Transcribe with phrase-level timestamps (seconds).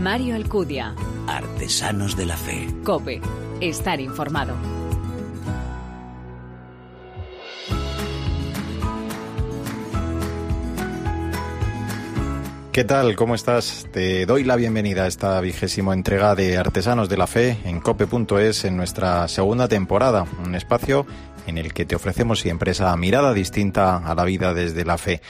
[0.00, 0.94] Mario Alcudia.
[1.26, 2.66] Artesanos de la Fe.
[2.84, 3.20] Cope.
[3.60, 4.54] Estar informado.
[12.72, 13.14] ¿Qué tal?
[13.14, 13.88] ¿Cómo estás?
[13.92, 18.64] Te doy la bienvenida a esta vigésima entrega de Artesanos de la Fe en cope.es
[18.64, 21.04] en nuestra segunda temporada, un espacio
[21.46, 25.20] en el que te ofrecemos siempre esa mirada distinta a la vida desde la fe.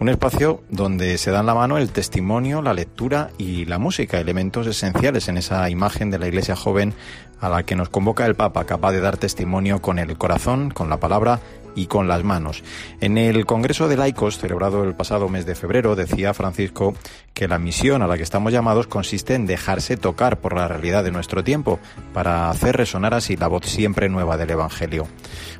[0.00, 4.68] Un espacio donde se dan la mano el testimonio, la lectura y la música, elementos
[4.68, 6.94] esenciales en esa imagen de la iglesia joven
[7.40, 10.88] a la que nos convoca el Papa, capaz de dar testimonio con el corazón, con
[10.88, 11.40] la palabra
[11.74, 12.62] y con las manos.
[13.00, 16.94] En el Congreso de Laicos, celebrado el pasado mes de febrero, decía Francisco
[17.34, 21.04] que la misión a la que estamos llamados consiste en dejarse tocar por la realidad
[21.04, 21.78] de nuestro tiempo,
[22.12, 25.06] para hacer resonar así la voz siempre nueva del Evangelio.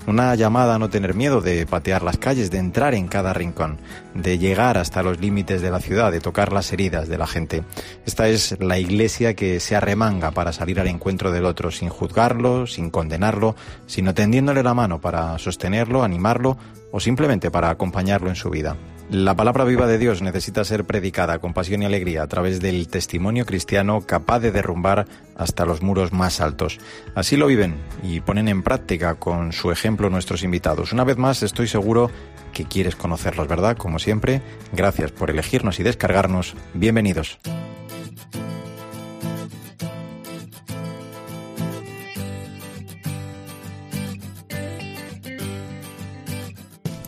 [0.07, 3.79] Una llamada a no tener miedo de patear las calles, de entrar en cada rincón,
[4.15, 7.63] de llegar hasta los límites de la ciudad, de tocar las heridas de la gente.
[8.07, 12.67] Esta es la iglesia que se arremanga para salir al encuentro del otro, sin juzgarlo,
[12.67, 13.55] sin condenarlo,
[13.87, 16.57] sino tendiéndole la mano para sostenerlo, animarlo
[16.93, 18.77] o simplemente para acompañarlo en su vida.
[19.11, 22.89] La palabra viva de Dios necesita ser predicada con pasión y alegría a través del
[22.89, 26.79] testimonio cristiano capaz de derrumbar hasta los muros más altos.
[27.15, 30.93] Así lo viven y ponen en práctica con su ejemplo nuestros invitados.
[30.93, 32.11] Una vez más estoy seguro
[32.53, 33.79] que quieres conocerlos, ¿verdad?
[33.79, 34.43] Como siempre,
[34.75, 36.55] gracias por elegirnos y descargarnos.
[36.75, 37.39] Bienvenidos.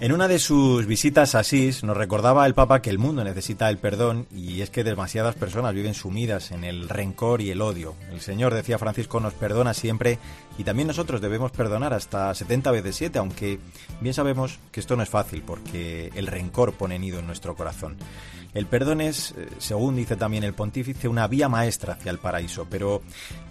[0.01, 3.69] En una de sus visitas a Asís nos recordaba el Papa que el mundo necesita
[3.69, 7.95] el perdón y es que demasiadas personas viven sumidas en el rencor y el odio.
[8.11, 10.19] El Señor, decía Francisco, nos perdona siempre
[10.57, 13.59] y también nosotros debemos perdonar hasta 70 veces 7, aunque
[14.01, 17.99] bien sabemos que esto no es fácil porque el rencor pone nido en nuestro corazón.
[18.55, 22.67] El perdón es, eh, según dice también el pontífice, una vía maestra hacia el paraíso,
[22.69, 23.03] pero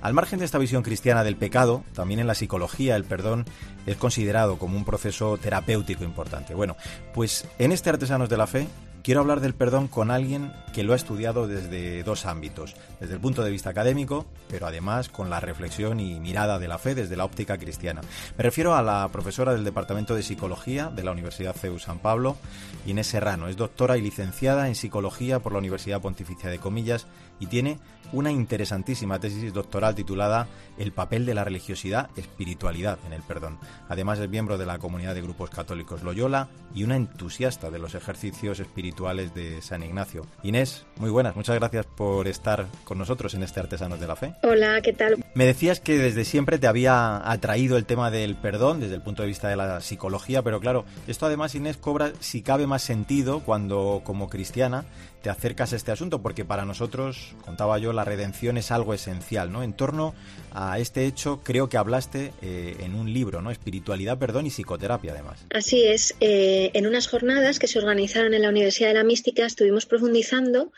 [0.02, 3.46] al margen de esta visión cristiana del pecado, también en la psicología el perdón
[3.86, 6.54] es considerado como un proceso terapéutico importante.
[6.54, 6.76] Bueno,
[7.14, 8.68] pues en este Artesanos de la Fe
[9.04, 13.20] quiero hablar del perdón con alguien que lo ha estudiado desde dos ámbitos, desde el
[13.20, 17.16] punto de vista académico, pero además con la reflexión y mirada de la fe desde
[17.16, 18.02] la óptica cristiana.
[18.38, 22.38] Me refiero a la profesora del Departamento de Psicología de la Universidad CEU San Pablo,
[22.86, 23.48] Inés Serrano.
[23.48, 27.08] Es doctora y licenciada en Psicología por la Universidad Pontificia de Comillas
[27.40, 27.80] y tiene
[28.12, 33.60] una interesantísima tesis doctoral titulada El papel de la religiosidad, espiritualidad en el perdón.
[33.88, 37.96] Además es miembro de la comunidad de grupos católicos Loyola y una entusiasta de los
[37.96, 40.26] ejercicios espirituales de San Ignacio.
[40.44, 44.34] Inés, muy buenas, muchas gracias por estar con nosotros en este Artesanos de la Fe.
[44.42, 45.24] Hola, ¿qué tal?
[45.36, 49.22] Me decías que desde siempre te había atraído el tema del perdón desde el punto
[49.22, 53.42] de vista de la psicología, pero claro, esto además Inés cobra si cabe más sentido
[53.42, 54.86] cuando como cristiana
[55.22, 59.52] te acercas a este asunto, porque para nosotros, contaba yo, la redención es algo esencial,
[59.52, 59.64] ¿no?
[59.64, 60.14] En torno
[60.54, 63.52] a este hecho, creo que hablaste eh, en un libro, ¿no?
[63.52, 65.46] Espiritualidad, perdón y psicoterapia, además.
[65.54, 66.16] Así es.
[66.22, 70.72] Eh, en unas jornadas que se organizaron en la Universidad de la Mística estuvimos profundizando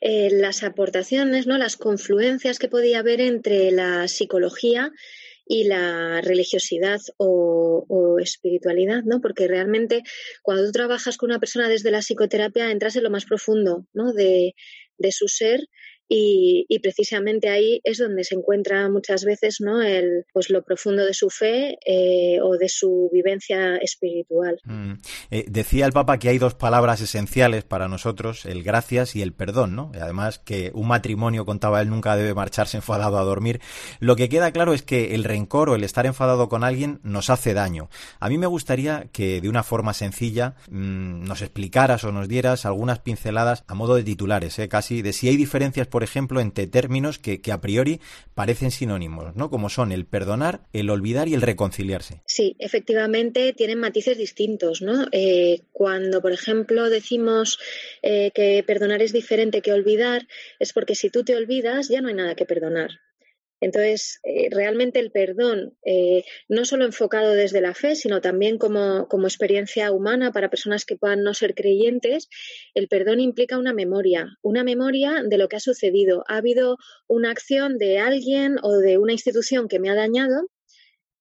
[0.00, 1.58] eh, las aportaciones, ¿no?
[1.58, 4.92] Las confluencias que podía haber entre la psicología
[5.48, 9.20] y la religiosidad o, espiritualidad, ¿no?
[9.20, 10.02] Porque realmente
[10.42, 14.12] cuando tú trabajas con una persona desde la psicoterapia entras en lo más profundo, ¿no?
[14.12, 14.54] De,
[14.98, 15.60] de su ser
[16.08, 19.82] y, precisamente ahí es donde se encuentra muchas veces ¿no?
[19.82, 24.60] el, pues lo profundo de su fe eh, o de su vivencia espiritual.
[24.64, 24.92] Mm.
[25.30, 29.32] Eh, decía el Papa que hay dos palabras esenciales para nosotros, el gracias y el
[29.32, 29.90] perdón, ¿no?
[29.94, 33.60] Y además que un matrimonio, contaba él, nunca debe marcharse enfadado a dormir.
[34.00, 37.28] Lo que queda claro es que el rencor o el estar enfadado con alguien nos
[37.28, 37.90] hace daño.
[38.20, 42.64] A mí me gustaría que de una forma sencilla mm, nos explicaras o nos dieras
[42.64, 44.68] algunas pinceladas a modo de titulares, ¿eh?
[44.68, 48.00] casi, de si hay diferencias, por ejemplo, entre términos que, a priori
[48.34, 49.50] parecen sinónimos, ¿no?
[49.50, 52.22] Como son el perdonar, el olvidar y el reconciliarse.
[52.26, 55.06] Sí, efectivamente tienen matices distintos, ¿no?
[55.12, 57.58] Eh, cuando, por ejemplo, decimos
[58.02, 60.26] eh, que perdonar es diferente que olvidar,
[60.58, 62.90] es porque si tú te olvidas ya no hay nada que perdonar.
[63.60, 69.08] Entonces, eh, realmente el perdón, eh, no solo enfocado desde la fe, sino también como,
[69.08, 72.28] como, experiencia humana para personas que puedan no ser creyentes,
[72.74, 76.24] el perdón implica una memoria, una memoria de lo que ha sucedido.
[76.28, 76.78] Ha habido
[77.08, 80.48] una acción de alguien o de una institución que me ha dañado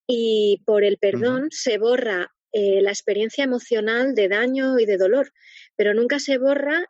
[0.08, 5.34] y por el perdón se borra eh, la experiencia emocional de daño y de dolor,
[5.76, 6.86] pero nunca se borra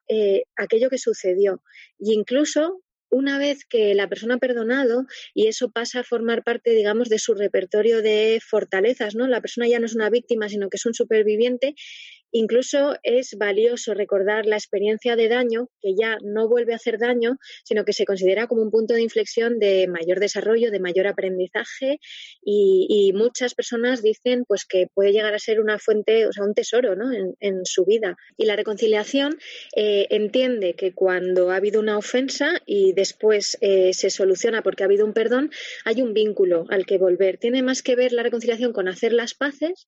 [0.55, 1.61] aquello que sucedió.
[1.97, 2.83] Y incluso
[3.17, 7.19] una vez que la persona ha perdonado y eso pasa a formar parte, digamos, de
[7.19, 9.27] su repertorio de fortalezas, ¿no?
[9.27, 11.75] La persona ya no es una víctima, sino que es un superviviente,
[12.31, 17.37] Incluso es valioso recordar la experiencia de daño, que ya no vuelve a hacer daño,
[17.63, 21.99] sino que se considera como un punto de inflexión de mayor desarrollo, de mayor aprendizaje
[22.43, 26.53] y, muchas personas dicen pues que puede llegar a ser una fuente, o sea, un
[26.53, 27.11] tesoro ¿no?
[27.11, 28.15] en, su vida.
[28.35, 29.37] Y la reconciliación
[29.75, 34.85] eh, entiende que cuando ha habido una ofensa y después eh, se soluciona porque ha
[34.85, 35.51] habido un perdón,
[35.85, 37.37] hay un vínculo al que volver.
[37.37, 39.87] Tiene más que ver la reconciliación con hacer las paces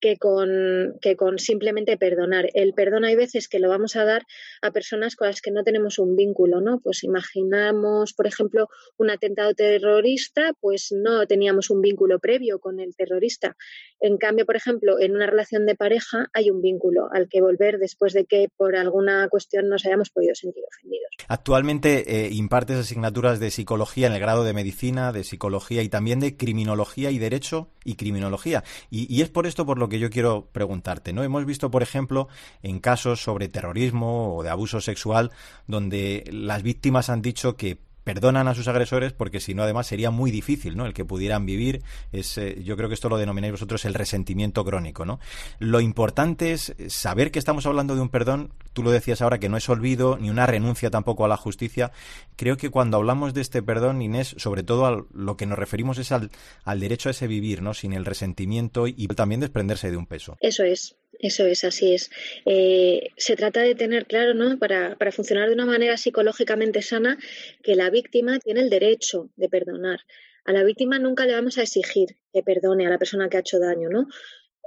[0.00, 2.48] que con, que con simplemente perdonar.
[2.54, 4.22] El perdón hay veces que lo vamos a dar
[4.62, 6.80] a personas con las que no tenemos un vínculo, ¿no?
[6.80, 12.94] Pues imaginamos, por ejemplo, un atentado terrorista, pues no teníamos un vínculo previo con el
[12.94, 13.56] terrorista.
[14.00, 17.78] En cambio, por ejemplo, en una relación de pareja hay un vínculo al que volver
[17.78, 21.10] después de que por alguna cuestión nos hayamos podido sentir ofendidos.
[21.28, 26.20] Actualmente eh, impartes asignaturas de psicología en el grado de medicina, de psicología y también
[26.20, 28.64] de criminología y derecho y criminología.
[28.90, 31.22] Y, es por esto por lo que yo quiero preguntarte, ¿no?
[31.22, 32.28] Hemos visto, por ejemplo,
[32.62, 35.30] en casos sobre terrorismo o de abuso sexual,
[35.66, 40.12] donde las víctimas han dicho que perdonan a sus agresores porque si no además sería
[40.12, 41.82] muy difícil no el que pudieran vivir
[42.12, 45.18] es eh, yo creo que esto lo denomináis vosotros el resentimiento crónico no
[45.58, 49.48] lo importante es saber que estamos hablando de un perdón tú lo decías ahora que
[49.48, 51.92] no es olvido ni una renuncia tampoco a la justicia.
[52.36, 55.96] Creo que cuando hablamos de este perdón Inés sobre todo a lo que nos referimos
[55.96, 56.30] es al,
[56.62, 60.36] al derecho a ese vivir no sin el resentimiento y también desprenderse de un peso.
[60.40, 62.10] Eso es eso es, así es.
[62.44, 64.58] Eh, se trata de tener claro, ¿no?
[64.58, 67.18] Para, para funcionar de una manera psicológicamente sana,
[67.62, 70.00] que la víctima tiene el derecho de perdonar.
[70.44, 73.40] A la víctima nunca le vamos a exigir que perdone a la persona que ha
[73.40, 74.06] hecho daño, ¿no?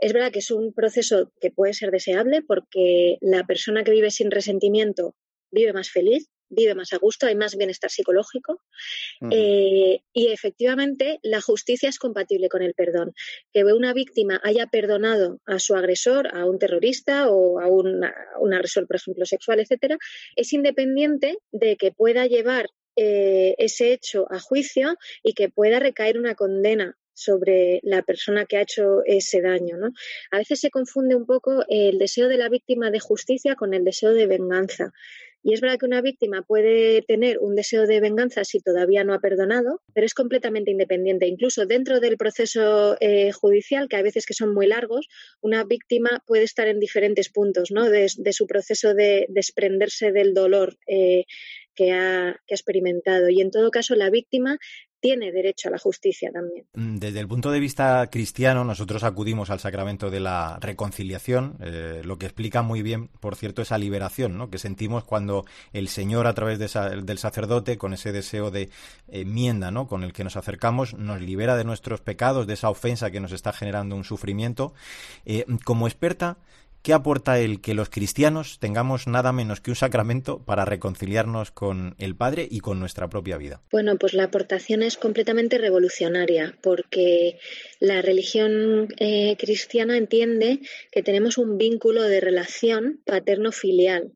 [0.01, 4.12] Es verdad que es un proceso que puede ser deseable porque la persona que vive
[4.12, 5.16] sin resentimiento
[5.51, 8.62] vive más feliz, vive más a gusto, hay más bienestar psicológico.
[9.31, 13.13] Eh, y efectivamente, la justicia es compatible con el perdón.
[13.54, 18.88] Que una víctima haya perdonado a su agresor, a un terrorista o a un agresor,
[18.88, 19.98] por ejemplo, sexual, etcétera,
[20.36, 26.18] es independiente de que pueda llevar eh, ese hecho a juicio y que pueda recaer
[26.18, 29.78] una condena sobre la persona que ha hecho ese daño.
[29.78, 29.92] ¿no?
[30.31, 33.84] A veces se confunde un poco el deseo de la víctima de justicia con el
[33.84, 34.92] deseo de venganza.
[35.41, 39.13] Y es verdad que una víctima puede tener un deseo de venganza si todavía no
[39.13, 41.27] ha perdonado, pero es completamente independiente.
[41.27, 45.07] Incluso dentro del proceso eh, judicial, que a veces que son muy largos,
[45.41, 47.89] una víctima puede estar en diferentes puntos ¿no?
[47.89, 51.25] de, su proceso de desprenderse del dolor eh,
[51.74, 53.30] que ha, que ha, experimentado.
[53.30, 54.59] Y en todo caso, la víctima
[55.00, 56.66] tiene derecho a la justicia también.
[56.74, 62.01] Mm, desde el punto de vista cristiano, nosotros acudimos al sacramento de la reconciliación, eh,
[62.04, 64.50] lo que explica muy bien, por cierto, esa liberación ¿no?
[64.50, 68.69] que sentimos cuando el Señor, a través del sacerdote, con ese deseo de
[69.07, 69.88] enmienda ¿no?
[69.88, 73.31] con el que nos acercamos, nos libera de nuestros pecados, de esa ofensa que nos
[73.31, 74.74] está generando un sufrimiento.
[75.25, 76.38] Eh, como experta,
[76.81, 81.95] ¿Qué aporta el que los cristianos tengamos nada menos que un sacramento para reconciliarnos con
[81.99, 83.61] el Padre y con nuestra propia vida?
[83.71, 87.37] Bueno, pues la aportación es completamente revolucionaria porque
[87.79, 90.61] la religión eh, cristiana entiende
[90.91, 94.13] que tenemos un vínculo de relación paterno-filial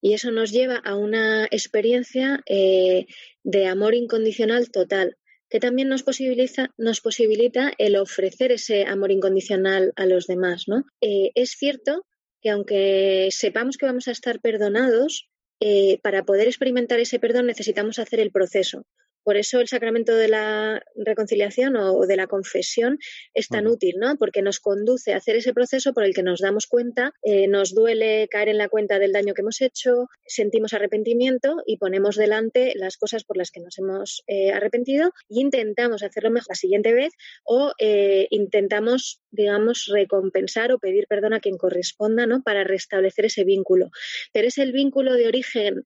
[0.00, 3.06] y eso nos lleva a una experiencia eh,
[3.44, 5.16] de amor incondicional total
[5.48, 10.64] que también nos posibilita, nos posibilita el ofrecer ese amor incondicional a los demás.
[10.66, 10.84] ¿no?
[11.00, 12.06] Eh, es cierto
[12.40, 15.28] que aunque sepamos que vamos a estar perdonados,
[15.60, 18.84] eh, para poder experimentar ese perdón necesitamos hacer el proceso.
[19.26, 23.00] Por eso el sacramento de la reconciliación o de la confesión
[23.34, 24.16] es tan útil, ¿no?
[24.16, 27.74] Porque nos conduce a hacer ese proceso por el que nos damos cuenta, eh, nos
[27.74, 32.74] duele caer en la cuenta del daño que hemos hecho, sentimos arrepentimiento y ponemos delante
[32.76, 36.92] las cosas por las que nos hemos eh, arrepentido e intentamos hacerlo mejor la siguiente
[36.92, 37.12] vez
[37.44, 42.44] o eh, intentamos, digamos, recompensar o pedir perdón a quien corresponda, ¿no?
[42.44, 43.90] Para restablecer ese vínculo.
[44.32, 45.84] Pero es el vínculo de origen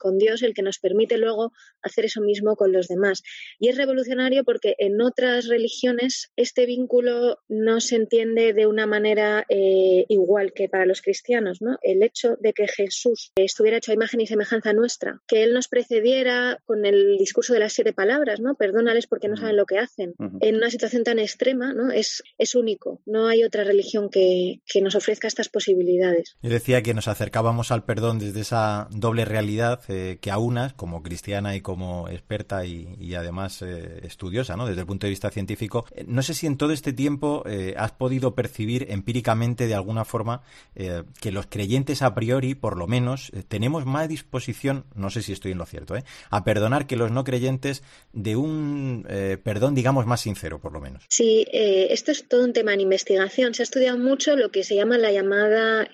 [0.00, 3.22] con Dios el que nos permite luego hacer eso mismo con los demás.
[3.58, 9.44] Y es revolucionario porque en otras religiones este vínculo no se entiende de una manera
[9.48, 11.60] eh, igual que para los cristianos.
[11.60, 11.78] ¿no?
[11.82, 15.68] El hecho de que Jesús estuviera hecho a imagen y semejanza nuestra, que Él nos
[15.68, 18.54] precediera con el discurso de las siete palabras, ¿no?
[18.54, 21.90] perdónales porque no saben lo que hacen, en una situación tan extrema, ¿no?
[21.90, 23.00] es, es único.
[23.06, 26.36] No hay otra religión que, que nos ofrezca estas posibilidades.
[26.42, 30.74] Yo decía que nos acercábamos al perdón desde esa doble realidad eh, que a unas,
[30.74, 34.66] como cristiana y como experta, y, además eh, estudiosa, ¿no?
[34.66, 35.86] Desde el punto de vista científico.
[35.94, 37.44] Eh, no sé si en todo este tiempo
[37.76, 40.42] has podido percibir empíricamente de alguna forma
[40.74, 45.52] que los creyentes a priori, por lo menos, tenemos más disposición, no sé si estoy
[45.52, 45.94] en lo cierto,
[46.30, 47.82] a perdonar que los no creyentes
[48.12, 49.06] de un
[49.42, 51.04] perdón, digamos, más sincero, por lo menos.
[51.08, 53.54] Sí, esto es todo un tema en investigación.
[53.54, 55.88] Se ha estudiado mucho lo que se llama la llamada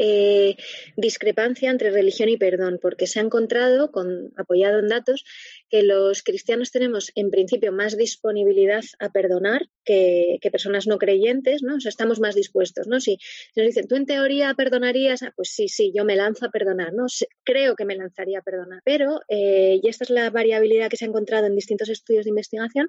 [0.96, 5.24] discrepancia entre religión y perdón, porque se ha encontrado, con, apoyado en datos,
[5.70, 11.76] que los cristianos tenemos en principio más disponibilidad a perdonar que, personas no creyentes, ¿no?
[11.76, 13.00] O sea, estamos más dispuestos, ¿no?
[13.00, 13.18] Si,
[13.54, 15.22] nos dicen, ¿tú en teoría perdonarías?
[15.22, 17.06] Ah, pues sí, sí, yo me lanzo a perdonar, ¿no?
[17.44, 18.80] Creo que me lanzaría a perdonar.
[18.84, 22.30] Pero, eh, y esta es la variabilidad que se ha encontrado en distintos estudios de
[22.30, 22.88] investigación,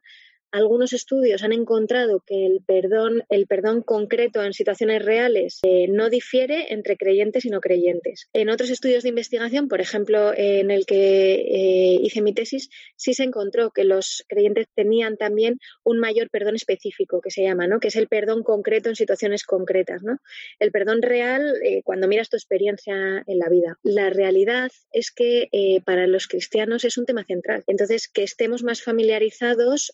[0.51, 6.09] algunos estudios han encontrado que el perdón, el perdón concreto en situaciones reales eh, no
[6.09, 8.27] difiere entre creyentes y no creyentes.
[8.33, 13.13] En otros estudios de investigación, por ejemplo, en el que eh, hice mi tesis, sí
[13.13, 17.79] se encontró que los creyentes tenían también un mayor perdón específico, que se llama, ¿no?
[17.79, 20.03] que es el perdón concreto en situaciones concretas.
[20.03, 20.17] ¿no?
[20.59, 23.77] El perdón real eh, cuando miras tu experiencia en la vida.
[23.83, 25.49] La realidad es que
[25.85, 27.63] para los cristianos es un tema central.
[27.67, 29.93] Entonces, que estemos más familiarizados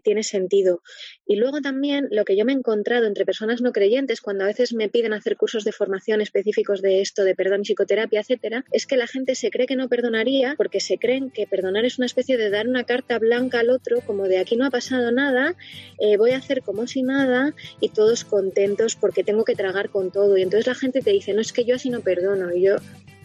[0.00, 0.82] tiene sentido.
[1.26, 4.48] Y luego también lo que yo me he encontrado entre personas no creyentes, cuando a
[4.48, 8.86] veces me piden hacer cursos de formación específicos de esto, de perdón, psicoterapia, etcétera, es
[8.86, 12.06] que la gente se cree que no perdonaría porque se creen que perdonar es una
[12.06, 15.54] especie de dar una carta blanca al otro, como de aquí no ha pasado nada,
[15.98, 20.10] eh, voy a hacer como si nada y todos contentos porque tengo que tragar con
[20.10, 20.36] todo.
[20.36, 22.54] Y entonces la gente te dice, no es que yo así no perdono.
[22.54, 22.76] Y yo,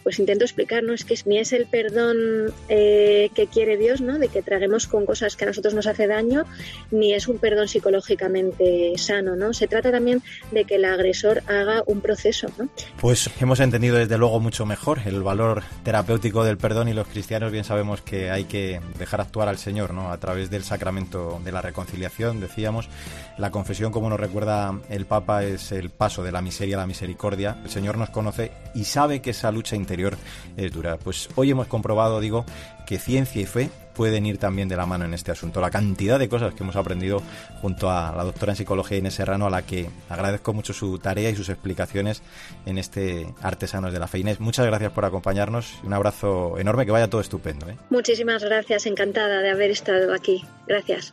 [0.02, 0.92] pues intento explicar, ¿no?
[0.92, 4.18] Es que ni es el perdón eh, que quiere Dios, ¿no?
[4.18, 6.44] De que traguemos con cosas que a nosotros nos hace daño,
[6.90, 9.52] ni es un perdón psicológicamente sano, ¿no?
[9.52, 12.68] Se trata también de que el agresor haga un proceso, ¿no?
[13.00, 17.52] Pues hemos entendido desde luego mucho mejor el valor terapéutico del perdón y los cristianos
[17.52, 20.12] bien sabemos que hay que dejar actuar al Señor, ¿no?
[20.12, 22.88] A través del sacramento de la reconciliación, decíamos,
[23.38, 26.86] la confesión, como nos recuerda el Papa, es el paso de la miseria a la
[26.86, 27.58] misericordia.
[27.64, 30.16] El Señor nos conoce y sabe que esa lucha interior
[30.56, 30.98] es dura.
[30.98, 32.44] Pues hoy hemos comprobado, digo,
[32.86, 35.60] que ciencia y fe pueden ir también de la mano en este asunto.
[35.60, 37.22] La cantidad de cosas que hemos aprendido
[37.60, 41.30] junto a la doctora en psicología Inés Serrano, a la que agradezco mucho su tarea
[41.30, 42.22] y sus explicaciones
[42.66, 44.18] en este Artesanos de la Fe.
[44.18, 47.68] Inés, muchas gracias por acompañarnos un abrazo enorme, que vaya todo estupendo.
[47.68, 47.76] ¿eh?
[47.90, 50.44] Muchísimas gracias, encantada de haber estado aquí.
[50.66, 51.12] Gracias.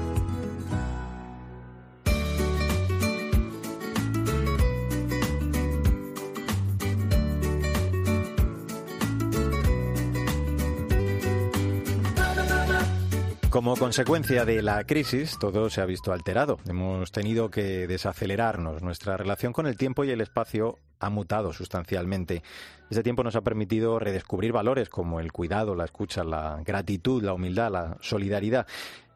[13.61, 16.57] Como consecuencia de la crisis, todo se ha visto alterado.
[16.67, 18.81] Hemos tenido que desacelerarnos.
[18.81, 22.41] Nuestra relación con el tiempo y el espacio ha mutado sustancialmente.
[22.89, 27.33] Ese tiempo nos ha permitido redescubrir valores como el cuidado, la escucha, la gratitud, la
[27.35, 28.65] humildad, la solidaridad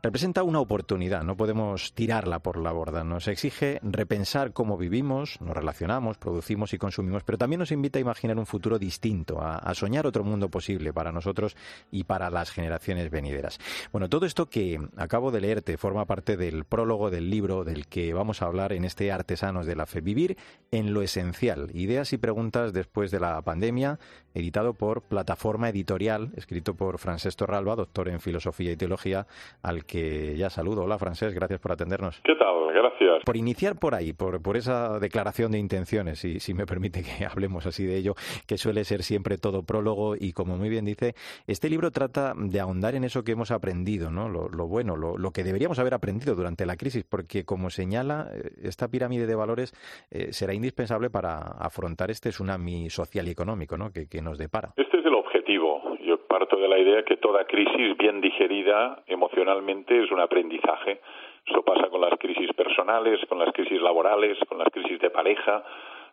[0.06, 3.04] representa una oportunidad, no podemos tirarla por la borda.
[3.04, 8.02] Nos exige repensar cómo vivimos, nos relacionamos, producimos y consumimos, pero también nos invita a
[8.02, 11.58] imaginar un futuro distinto, a, soñar otro mundo posible para nosotros
[11.90, 13.58] y para las generaciones venideras.
[13.92, 18.14] Bueno, todo esto que acabo de leerte forma parte del prólogo del libro del que
[18.14, 20.02] vamos a hablar en este Artesanos de la Fe.
[20.02, 20.38] Vivir
[20.70, 21.72] en lo esencial.
[21.74, 23.98] Ideas y preguntas después de la pandemia,
[24.36, 29.26] editado por Plataforma Editorial, escrito por Francesc Torralba, doctor en Filosofía y Teología,
[29.64, 29.95] al que
[30.38, 30.84] ya saludo.
[30.84, 32.22] Hola, Francesc, gracias por atendernos.
[32.24, 32.56] ¿Qué tal?
[32.74, 33.24] Gracias.
[33.26, 37.26] Por iniciar por ahí, por, por esa declaración de intenciones, y si me permite que
[37.32, 38.14] hablemos así de ello,
[38.48, 41.16] que suele ser siempre todo prólogo, y como muy bien dice,
[41.48, 44.30] este libro trata de ahondar en eso que hemos aprendido, ¿no?
[44.30, 48.88] Lo, bueno, lo, que deberíamos haber aprendido durante la crisis, porque como señala, eh, esta
[48.88, 49.74] pirámide de valores
[50.12, 53.92] eh, será indispensable para afrontar este tsunami social y económico, ¿no?
[53.92, 54.74] que nos depara.
[54.78, 55.82] Este es el objetivo.
[56.06, 61.00] Yo parto de la idea que toda crisis bien digerida emocionalmente es un aprendizaje.
[61.46, 65.64] Eso pasa con las crisis personales, con las crisis laborales, con las crisis de pareja,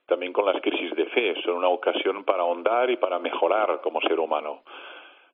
[0.07, 1.35] también con las crisis de fe.
[1.43, 4.63] Son una ocasión para ahondar y para mejorar como ser humano.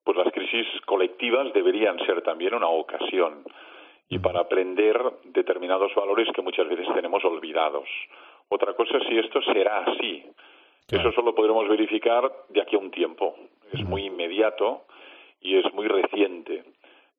[0.04, 3.44] Pues las crisis colectivas deberían ser también una ocasión
[4.08, 7.90] y para aprender determinados valores que muchas veces tenemos olvidados.
[8.48, 10.24] Otra cosa es si esto será así
[10.96, 13.34] eso solo podremos verificar de aquí a un tiempo.
[13.72, 14.84] Es muy inmediato
[15.40, 16.64] y es muy reciente.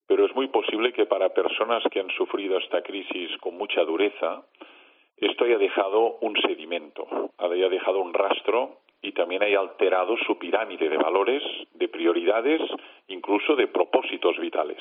[0.07, 4.43] Pero es muy posible que para personas que han sufrido esta crisis con mucha dureza,
[5.17, 10.89] esto haya dejado un sedimento, haya dejado un rastro y también haya alterado su pirámide
[10.89, 11.41] de valores,
[11.73, 12.61] de prioridades
[13.09, 14.77] incluso de propósitos vitales.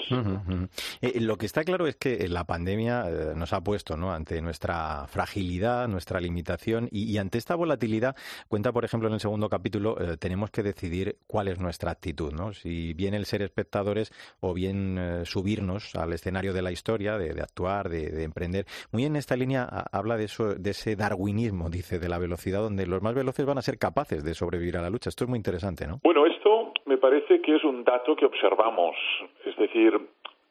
[1.01, 5.07] Eh, lo que está claro es que la pandemia eh, nos ha puesto ante nuestra
[5.09, 8.17] fragilidad, nuestra limitación y, ante esta volatilidad,
[8.49, 12.33] cuenta por ejemplo en el segundo capítulo, eh, tenemos que decidir cuál es nuestra actitud,
[12.33, 12.53] ¿no?
[12.53, 17.89] si bien el ser espectadores o bien subirnos al escenario de la historia, de, actuar,
[17.89, 18.67] de, emprender.
[18.93, 22.87] Muy en esta línea habla de, eso, de ese darwinismo, dice, de la velocidad, donde
[22.87, 25.09] los más veloces van a ser capaces de sobrevivir a la lucha.
[25.09, 26.01] Esto es muy interesante, ¿no?
[26.03, 28.97] Bueno, esto me parece que es un dato que observamos.
[29.45, 29.99] Es decir,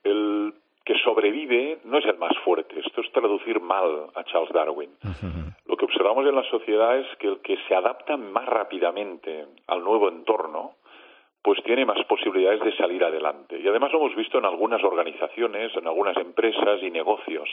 [0.04, 0.54] el
[0.86, 2.80] que sobrevive no es el más fuerte.
[2.80, 4.92] Esto es traducir mal a Charles Darwin.
[5.66, 9.84] Lo que observamos en la sociedad es que el que se adapta más rápidamente al
[9.84, 10.76] nuevo entorno,
[11.42, 13.60] pues tiene más posibilidades de salir adelante.
[13.60, 17.50] Y además lo hemos visto en algunas organizaciones, en algunas empresas y negocios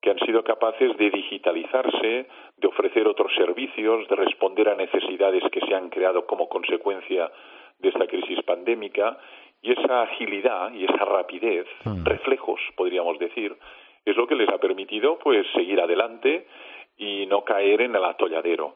[0.00, 2.26] que han sido capaces de digitalizarse,
[2.56, 7.30] de ofrecer otros servicios, de responder a necesidades que se han creado como consecuencia
[7.78, 9.18] de esta crisis pandémica
[9.62, 12.04] y esa agilidad y esa rapidez, hmm.
[12.04, 13.56] reflejos, podríamos decir,
[14.04, 16.46] es lo que les ha permitido pues seguir adelante
[16.96, 18.74] y no caer en el atolladero.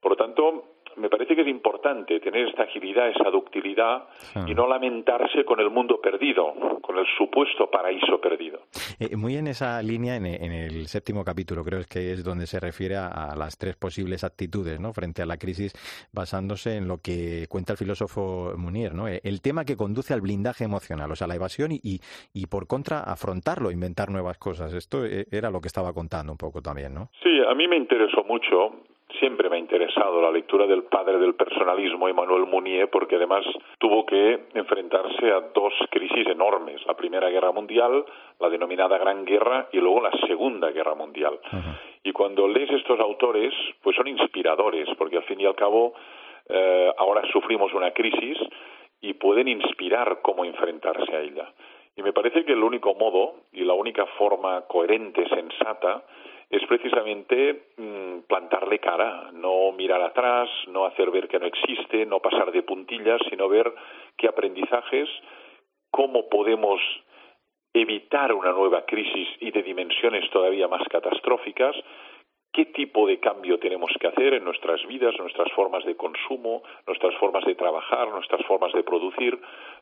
[0.00, 4.04] Por lo tanto, me parece que es importante tener esta agilidad, esa ductilidad
[4.46, 8.60] y no lamentarse con el mundo perdido, con el supuesto paraíso perdido.
[8.98, 12.96] Eh, muy en esa línea, en, el séptimo capítulo, creo que es donde se refiere
[12.96, 14.92] a, las tres posibles actitudes ¿no?
[14.92, 15.72] frente a la crisis,
[16.12, 19.08] basándose en lo que cuenta el filósofo Munier, ¿no?
[19.08, 22.00] Eh, el tema que conduce al blindaje emocional, o sea, la evasión y,
[22.32, 24.72] y, por contra afrontarlo, inventar nuevas cosas.
[24.74, 27.10] Esto eh, era lo que estaba contando un poco también, ¿no?
[27.22, 28.72] Sí, a mí me interesó mucho
[29.18, 33.44] siempre me ha interesado la lectura del padre del personalismo, Emmanuel Mounier, porque además
[33.78, 38.04] tuvo que enfrentarse a dos crisis enormes, la Primera Guerra Mundial,
[38.40, 41.38] la denominada Gran Guerra, y luego la Segunda Guerra Mundial.
[42.02, 43.52] Y cuando lees estos autores,
[43.82, 45.94] pues son inspiradores, porque al fin y al cabo
[46.48, 48.38] eh, ahora sufrimos una crisis
[49.00, 51.52] y pueden inspirar cómo enfrentarse a ella.
[51.96, 56.02] Y me parece que el único modo y la única forma coherente, sensata,
[56.56, 62.20] es precisamente mm, plantarle cara, no mirar atrás, no hacer ver que no existe, no
[62.20, 63.72] pasar de puntillas, sino ver
[64.16, 65.08] qué aprendizajes,
[65.90, 66.80] cómo podemos
[67.72, 71.74] evitar una nueva crisis y de dimensiones todavía más catastróficas,
[72.52, 77.14] qué tipo de cambio tenemos que hacer en nuestras vidas, nuestras formas de consumo, nuestras
[77.16, 79.36] formas de trabajar, nuestras formas de producir,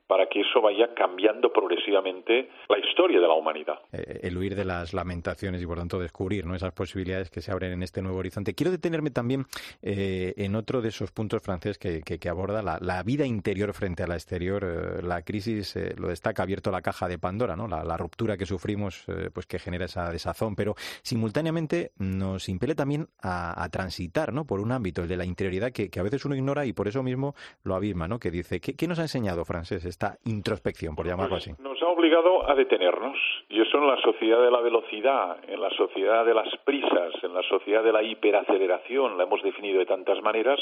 [0.06, 3.78] para que eso vaya cambiando progresivamente la historia de la humanidad.
[3.92, 6.54] Eh, el huir de las lamentaciones y por tanto descubrir ¿no?
[6.54, 8.54] esas posibilidades que se abren en este nuevo horizonte.
[8.54, 9.46] Quiero detenerme también
[9.80, 14.06] eh, en otro de esos puntos francés que, que, aborda la, vida interior frente a
[14.06, 14.64] la exterior.
[14.64, 17.68] Eh, la crisis lo destaca abierto la caja de Pandora, ¿no?
[17.68, 23.68] la, ruptura que sufrimos pues que genera esa desazón, pero simultáneamente nos impele también a,
[23.70, 24.44] transitar ¿no?
[24.44, 27.02] por un ámbito, el de la interioridad, que, a veces uno ignora y por eso
[27.02, 28.18] mismo lo abisma, ¿no?
[28.18, 29.84] que dice, ¿qué, qué nos ha enseñado francés?
[29.92, 31.52] Esta introspección, por llamarlo así?
[31.58, 33.16] Nos ha obligado a detenernos.
[33.48, 37.34] Y eso en la sociedad de la velocidad, en la sociedad de las prisas, en
[37.34, 40.58] la sociedad de la hiperaceleración, la hemos definido de tantas maneras,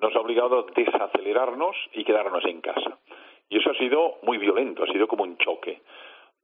[0.00, 2.98] nos ha obligado a desacelerarnos y quedarnos en casa.
[3.48, 5.82] Y eso ha sido muy violento, ha sido como un choque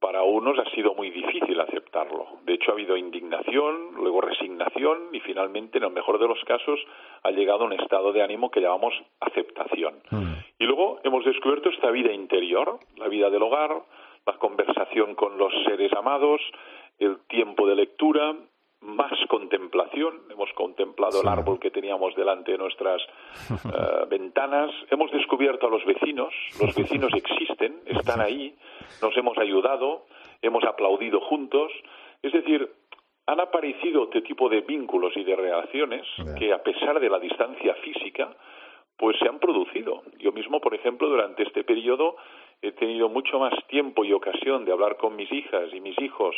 [0.01, 2.25] para unos ha sido muy difícil aceptarlo.
[2.43, 6.79] De hecho, ha habido indignación, luego resignación y finalmente, en el mejor de los casos,
[7.21, 10.01] ha llegado a un estado de ánimo que llamamos aceptación.
[10.09, 10.33] Mm.
[10.61, 13.81] Y luego hemos descubierto esta vida interior, la vida del hogar,
[14.27, 16.39] la conversación con los seres amados,
[16.99, 18.35] el tiempo de lectura,
[18.81, 20.21] más contemplación.
[20.29, 23.01] Hemos contemplado el árbol que teníamos delante de nuestras
[23.49, 24.69] eh, ventanas.
[24.91, 26.31] Hemos descubierto a los vecinos.
[26.61, 28.55] Los vecinos existen, están ahí.
[29.01, 30.05] Nos hemos ayudado,
[30.43, 31.71] hemos aplaudido juntos.
[32.21, 32.71] Es decir,
[33.25, 36.05] han aparecido este tipo de vínculos y de relaciones
[36.37, 38.29] que, a pesar de la distancia física,
[39.01, 40.03] pues se han producido.
[40.19, 42.17] Yo mismo, por ejemplo, durante este periodo
[42.61, 46.35] he tenido mucho más tiempo y ocasión de hablar con mis hijas y mis hijos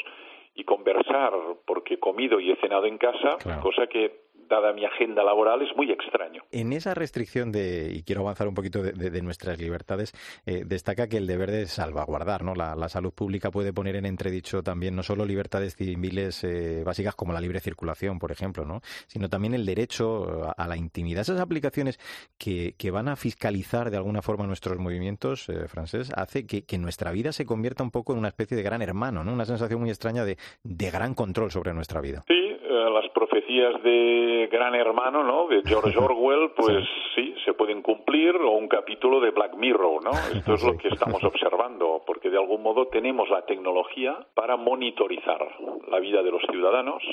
[0.56, 1.34] y conversar
[1.65, 5.75] porque he comido y he cenado en casa, cosa que dada mi agenda laboral, es
[5.75, 6.43] muy extraño.
[6.51, 10.13] En esa restricción de, y quiero avanzar un poquito de, nuestras libertades,
[10.45, 12.56] eh, destaca que el deber de salvaguardar, ¿no?
[12.56, 17.34] La, salud pública puede poner en entredicho también no solo libertades civiles eh, básicas como
[17.34, 18.82] la libre circulación, por ejemplo, ¿no?
[19.08, 21.21] Sino también el derecho a, la intimidad.
[21.21, 21.99] Esas aplicaciones
[22.38, 27.32] que, van a fiscalizar de alguna forma nuestros movimientos, eh, francés, hace que, nuestra vida
[27.32, 29.34] se convierta un poco en una especie de gran hermano, ¿no?
[29.34, 32.23] Una sensación muy extraña de, de gran control sobre nuestra vida.
[32.27, 32.42] Sí,
[32.73, 35.47] las profecías de Gran Hermano, ¿no?
[35.47, 37.33] De George Orwell, pues sí.
[37.45, 40.12] se pueden cumplir, o un capítulo de Black Mirror, ¿no?
[40.36, 45.47] Esto es lo que estamos observando, porque de algún modo tenemos la tecnología para monitorizar
[45.89, 47.03] la vida de los ciudadanos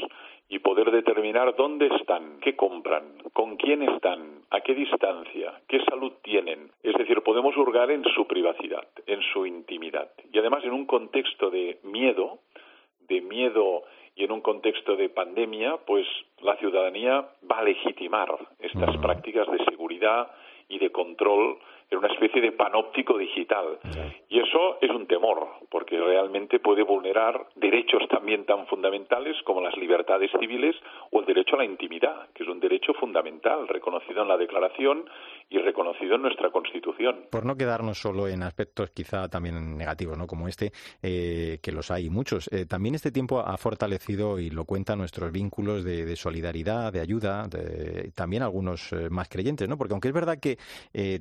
[0.48, 6.12] y poder determinar dónde están, qué compran, con quién están, a qué distancia, qué salud
[6.22, 6.72] tienen.
[6.82, 10.10] Es decir, podemos hurgar en su privacidad, en su intimidad.
[10.32, 12.40] Y además en un contexto de miedo,
[13.08, 16.06] de miedo y en un contexto de pandemia, pues
[16.42, 20.30] la ciudadanía va a legitimar estas prácticas de seguridad
[20.68, 21.58] y de control
[21.90, 23.78] en una especie de panóptico digital.
[24.28, 29.76] Y eso es un temor, porque realmente puede vulnerar derechos también tan fundamentales como las
[29.76, 30.76] libertades civiles
[31.10, 35.04] o el derecho a la intimidad, que es un derecho fundamental reconocido en la Declaración
[35.48, 37.26] y reconocido en nuestra Constitución.
[37.30, 40.26] Por no quedarnos solo en aspectos quizá también negativos, ¿no?
[40.26, 40.70] como este,
[41.02, 45.32] eh, que los hay muchos, eh, también este tiempo ha fortalecido y lo cuenta nuestros
[45.32, 47.48] vínculos de, solidaridad, de ayuda,
[48.14, 49.76] también algunos eh, más creyentes, ¿no?
[49.76, 50.58] porque aunque es verdad que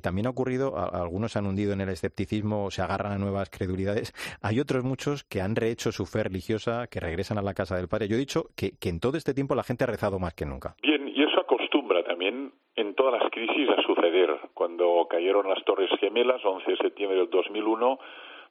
[0.00, 4.12] también ha ocurrido algunos han hundido en el escepticismo, se agarran a nuevas credulidades.
[4.42, 7.88] Hay otros muchos que han rehecho su fe religiosa, que regresan a la casa del
[7.88, 8.08] Padre.
[8.08, 10.74] Yo he dicho que, en todo este tiempo la gente ha rezado más que nunca.
[10.82, 14.38] Bien, y eso acostumbra también en todas las crisis a suceder.
[14.54, 17.98] Cuando cayeron las Torres Gemelas, 11 de septiembre del 2001,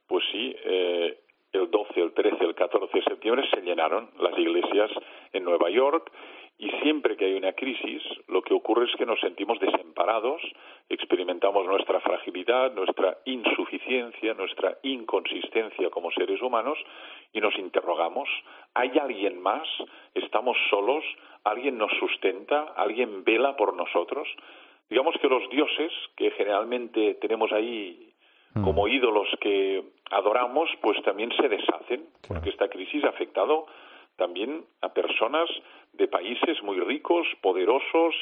[0.08, 1.20] pues sí, eh,
[1.52, 4.92] el 12, el 13, el 14 de septiembre se llenaron las iglesias
[5.34, 6.12] en Nueva York
[6.60, 10.42] y siempre que hay una crisis, lo que ocurre es que nos sentimos desamparados,
[10.90, 16.78] experimentamos nuestra fragilidad, nuestra insuficiencia, nuestra inconsistencia como seres humanos
[17.32, 18.28] y nos interrogamos,
[18.74, 19.66] ¿hay alguien más?
[20.14, 21.06] ¿Estamos solos?
[21.46, 22.74] ¿Alguien nos sustenta?
[22.76, 24.28] ¿Alguien vela por nosotros?
[24.90, 28.12] Digamos que los dioses que generalmente tenemos ahí
[28.56, 28.64] mm.
[28.66, 33.66] como ídolos que adoramos, pues también se deshacen, porque esta crisis ha afectado
[34.20, 35.50] también a personas
[35.94, 38.14] de países muy ricos, poderosos,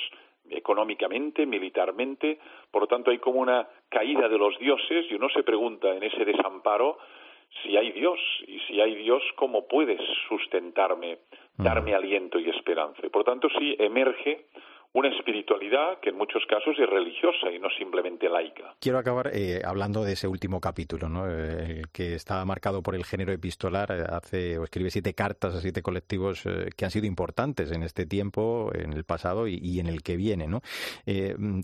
[0.50, 2.40] económicamente, militarmente,
[2.72, 6.04] por lo tanto hay como una caída de los dioses y uno se pregunta en
[6.04, 6.98] ese desamparo
[7.64, 11.20] si hay Dios y si hay Dios, ¿cómo puedes sustentarme,
[11.58, 13.02] darme aliento y esperanza?
[13.10, 14.46] Por lo tanto, sí emerge
[14.94, 18.76] una espiritualidad que en muchos casos es religiosa y no simplemente laica.
[18.80, 21.26] Quiero acabar eh, hablando de ese último capítulo, ¿no?
[21.30, 23.92] Eh, que está marcado por el género epistolar.
[23.92, 26.44] Eh, hace o escribe siete cartas a siete colectivos
[26.76, 30.48] que han sido importantes en este tiempo, en el pasado y, en el que viene.
[30.48, 30.62] ¿no?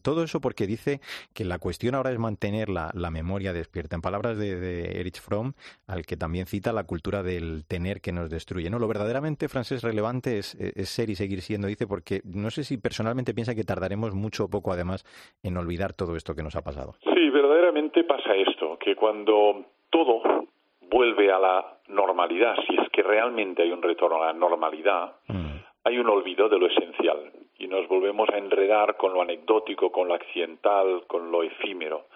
[0.02, 1.00] todo eso porque dice
[1.34, 3.96] que la cuestión ahora es mantener la, memoria despierta.
[3.96, 5.54] En palabras de, Erich Fromm,
[5.88, 8.70] al que también cita la cultura del tener que nos destruye.
[8.70, 8.80] ¿no?
[8.80, 12.78] Lo verdaderamente francés relevante es, es ser y seguir siendo, dice, porque no sé si
[12.78, 15.06] personalmente piensa que tardaremos mucho o poco, además,
[15.44, 16.94] en olvidar todo esto que nos ha pasado.
[17.04, 20.48] Sí, verdaderamente pasa esto, que cuando todo
[20.82, 25.58] vuelve a la normalidad, si es que realmente hay un retorno a la normalidad, mm.
[25.84, 30.08] hay un olvido de lo esencial y nos volvemos a enredar con lo anecdótico, con
[30.08, 32.08] lo accidental, con lo efímero.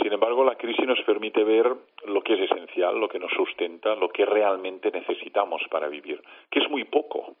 [0.00, 1.72] Sin embargo, la crisis nos permite ver
[2.06, 6.60] lo que es esencial, lo que nos sustenta, lo que realmente necesitamos para vivir, que
[6.60, 7.36] es muy poco.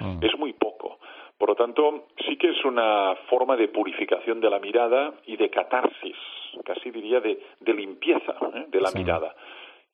[0.00, 0.24] Mm.
[0.24, 0.98] Es muy poco.
[1.38, 5.48] Por lo tanto, sí que es una forma de purificación de la mirada y de
[5.48, 6.16] catarsis,
[6.64, 7.38] casi diría de,
[7.72, 8.66] limpieza ¿eh?
[8.68, 9.34] de la mirada.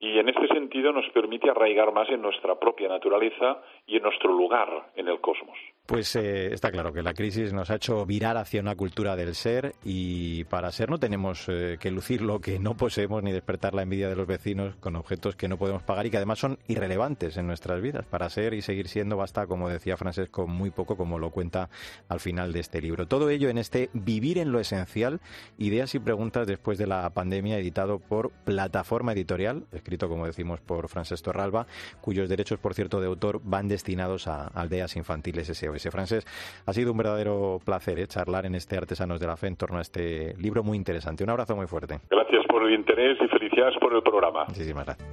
[0.01, 4.33] Y en este sentido nos permite arraigar más en nuestra propia naturaleza y en nuestro
[4.33, 5.57] lugar en el cosmos.
[5.87, 9.35] Pues eh, está claro que la crisis nos ha hecho virar hacia una cultura del
[9.35, 13.75] ser y para ser no tenemos eh, que lucir lo que no poseemos ni despertar
[13.75, 16.59] la envidia de los vecinos con objetos que no podemos pagar y que además son
[16.69, 18.07] irrelevantes en nuestras vidas.
[18.07, 21.69] Para ser y seguir siendo basta, como decía Francesco, muy poco como lo cuenta
[22.09, 23.07] al final de este libro.
[23.07, 25.21] Todo ello en este Vivir en lo Esencial,
[25.59, 30.88] ideas y preguntas después de la pandemia, editado por Plataforma Editorial, escrito como decimos por
[30.88, 31.66] Francesco Ralba,
[32.01, 36.27] cuyos derechos, por cierto, de autor van destinados a aldeas infantiles SOS ese francés.
[36.64, 38.07] Ha sido un verdadero placer ¿eh?
[38.07, 41.23] charlar en este Artesanos de la Fe en torno a este libro muy interesante.
[41.23, 42.01] Un abrazo muy fuerte.
[42.09, 44.47] Gracias por el interés y felicidades por el programa.
[44.49, 45.09] Muchísimas gracias.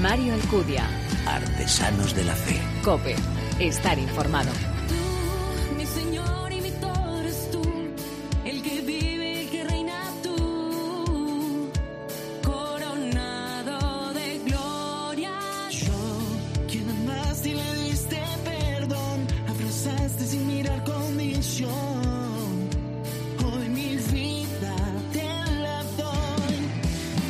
[0.00, 0.84] Mario Alcudia.
[1.28, 2.58] Artesanos de la Fe.
[2.82, 3.14] Cope.
[3.62, 4.71] Estar informado.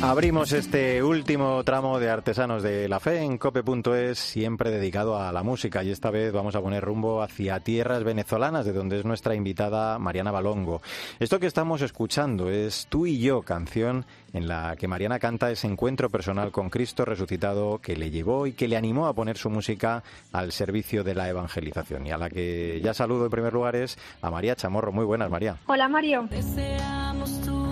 [0.03, 5.43] Abrimos este último tramo de Artesanos de la Fe en cope.es, siempre dedicado a la
[5.43, 5.81] música.
[5.81, 9.97] Y esta vez vamos a poner rumbo hacia tierras venezolanas, de donde es nuestra invitada
[9.99, 10.81] Mariana Balongo.
[11.21, 15.67] Esto que estamos escuchando es Tú y yo, canción en la que Mariana canta ese
[15.67, 19.49] encuentro personal con Cristo resucitado que le llevó y que le animó a poner su
[19.49, 22.07] música al servicio de la evangelización.
[22.07, 24.91] Y a la que ya saludo en primer lugar es a María Chamorro.
[24.91, 25.55] Muy buenas, María.
[25.65, 26.27] Hola, Mario.
[26.29, 27.62] Deseamos tu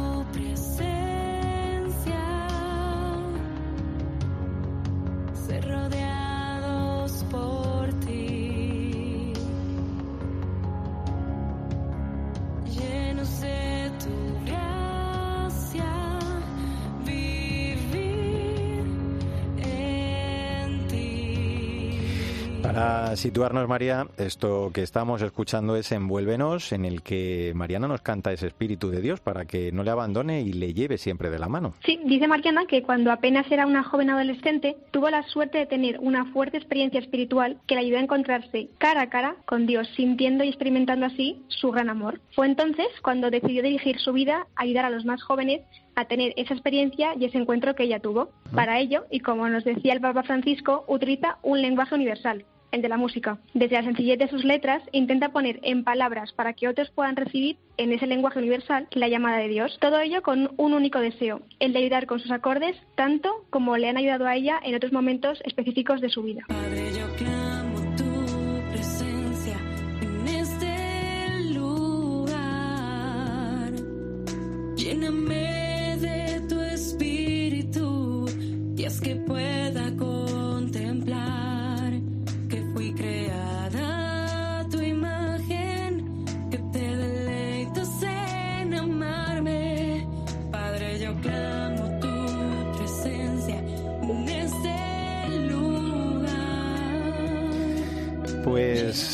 [23.12, 28.32] Para situarnos, María, esto que estamos escuchando es Envuélvenos, en el que Mariana nos canta
[28.32, 31.50] ese espíritu de Dios para que no le abandone y le lleve siempre de la
[31.50, 31.74] mano.
[31.86, 36.00] Sí, dice Mariana que cuando apenas era una joven adolescente, tuvo la suerte de tener
[36.00, 40.46] una fuerte experiencia espiritual que le ayudó a encontrarse cara a cara con Dios, sintiendo
[40.46, 42.22] y experimentando así su gran amor.
[42.34, 45.64] Fue entonces cuando decidió dirigir su vida a ayudar a los más jóvenes
[45.96, 48.30] a tener esa experiencia y ese encuentro que ella tuvo.
[48.56, 52.90] Para ello, y como nos decía el Papa Francisco, utiliza un lenguaje universal, el de
[52.90, 53.40] la música.
[53.54, 57.58] Desde la sencillez de sus letras, intenta poner en palabras para que otros puedan recibir
[57.78, 59.78] en ese lenguaje universal la llamada de Dios.
[59.80, 63.90] Todo ello con un único deseo, el de ayudar con sus acordes tanto como le
[63.90, 66.44] han ayudado a ella en otros momentos específicos de su vida.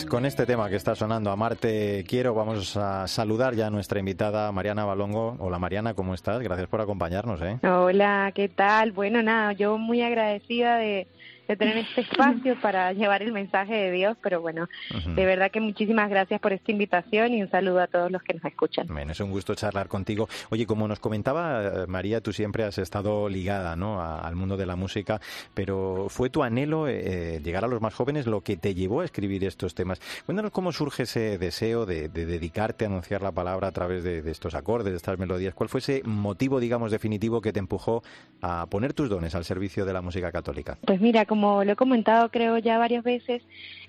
[0.09, 4.51] Con este tema que está sonando, Amarte Quiero, vamos a saludar ya a nuestra invitada
[4.51, 5.35] Mariana Balongo.
[5.39, 6.41] Hola Mariana, ¿cómo estás?
[6.41, 7.41] Gracias por acompañarnos.
[7.41, 7.59] ¿eh?
[7.63, 8.91] Hola, ¿qué tal?
[8.91, 11.07] Bueno, nada, yo muy agradecida de,
[11.47, 14.67] de tener este espacio para llevar el mensaje de Dios, pero bueno,
[15.15, 18.33] de verdad que muchísimas gracias por esta invitación y un saludo a todos los que
[18.33, 18.87] nos escuchan.
[18.87, 20.27] Bueno, es un gusto charlar contigo.
[20.49, 24.01] Oye, como nos comentaba eh, María, tú siempre has estado ligada ¿no?
[24.01, 25.21] al mundo de la música,
[25.53, 29.05] pero ¿fue tu anhelo eh, llegar a los más jóvenes lo que te llevó a
[29.05, 29.99] escribir estos temas?
[30.25, 34.31] Cuéntanos cómo surge ese deseo de, dedicarte a anunciar la palabra a través de, de
[34.31, 35.53] estos acordes, de estas melodías.
[35.53, 38.03] ¿Cuál fue ese motivo, digamos, definitivo que te empujó
[38.41, 40.77] a poner tus dones al servicio de la música católica?
[40.85, 43.41] Pues mira, como lo he comentado creo ya varias veces,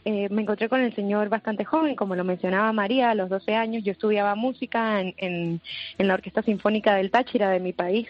[0.04, 3.54] eh, me encontré con el Señor bastante joven, como lo mencionaba María, a los 12
[3.54, 5.60] años yo estudiaba música en, en,
[5.98, 8.08] la Orquesta Sinfónica del Táchira de mi país,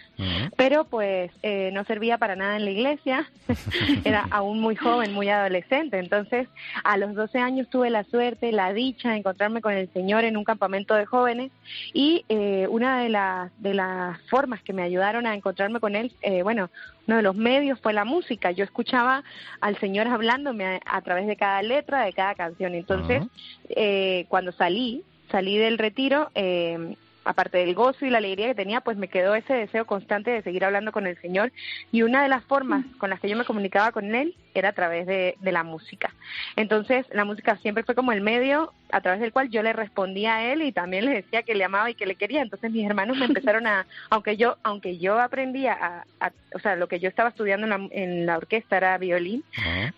[0.57, 3.29] pero pues eh, no servía para nada en la iglesia,
[4.05, 6.46] era aún muy joven, muy adolescente, entonces
[6.85, 10.37] a los 12 años tuve la suerte, la dicha de encontrarme con el Señor en
[10.37, 11.51] un campamento de jóvenes
[11.92, 16.12] y eh, una de las, de las formas que me ayudaron a encontrarme con Él,
[16.44, 16.70] bueno,
[17.09, 18.51] uno de los medios fue la música.
[18.51, 19.25] Yo escuchaba
[19.61, 22.75] al Señor hablándome a, través de cada letra, de cada canción.
[22.75, 23.23] Entonces,
[23.71, 26.97] eh, cuando salí, salí del retiro, eh,
[27.29, 30.41] aparte del gozo y la alegría que tenía, pues me quedó ese deseo constante de
[30.41, 31.53] seguir hablando con el Señor.
[31.93, 34.73] Y una de las formas con las que yo me comunicaba con Él era a
[34.73, 36.14] través de, la música.
[36.57, 40.37] Entonces, la música siempre fue como el medio a través del cual yo le respondía
[40.37, 42.41] a Él y también le decía que le amaba y que le quería.
[42.41, 46.88] Entonces, mis hermanos me empezaron a, aunque yo, aunque yo aprendía a, o sea, lo
[46.88, 49.45] que yo estaba estudiando en la, en la orquesta era violín,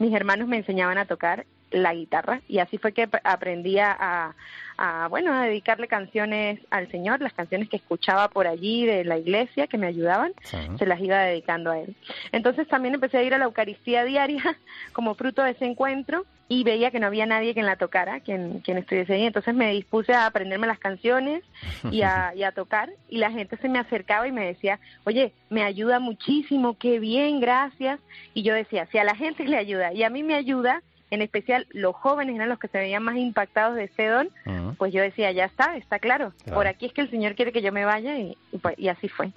[0.00, 4.34] mis hermanos me enseñaban a tocar la guitarra y así fue que aprendí a,
[4.78, 9.18] a, bueno a dedicarle canciones al Señor las canciones que escuchaba por allí de la
[9.18, 11.94] iglesia que me ayudaban se las iba dedicando a él
[12.32, 14.42] entonces también empecé a ir a la Eucaristía diaria
[14.92, 18.58] como fruto de ese encuentro y veía que no había nadie quien la tocara, quien,
[18.58, 19.22] quien estuviese ahí.
[19.24, 21.44] Entonces me dispuse a aprenderme las canciones
[21.92, 25.32] y a, y a tocar y la gente se me acercaba y me decía, oye,
[25.48, 28.00] me ayuda muchísimo, qué bien, gracias.
[28.34, 31.22] Y yo decía, si a la gente le ayuda y a mí me ayuda, en
[31.22, 34.30] especial los jóvenes eran los que se veían más impactados de ese don,
[34.78, 36.32] pues yo decía, ya está, está claro.
[36.52, 38.88] Por aquí es que el Señor quiere que yo me vaya y, y, pues, y
[38.88, 39.32] así fue.